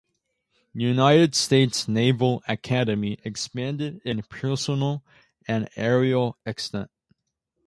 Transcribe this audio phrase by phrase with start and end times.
[0.73, 5.03] United States Naval Academy expanded in personnel
[5.47, 6.89] and aereal extent.